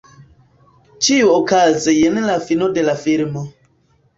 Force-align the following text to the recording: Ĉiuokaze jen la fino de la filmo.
Ĉiuokaze 1.07 1.95
jen 1.99 2.17
la 2.31 2.39
fino 2.49 2.71
de 2.79 2.89
la 2.89 2.99
filmo. 3.07 3.45